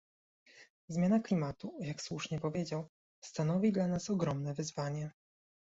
Zmiana 0.87 1.19
klimatu, 1.19 1.73
jak 1.79 2.01
słusznie 2.01 2.39
powiedział, 2.39 2.89
stanowi 3.23 3.71
dla 3.71 3.87
nas 3.87 4.09
ogromne 4.09 4.53
wyzwanie 4.53 5.11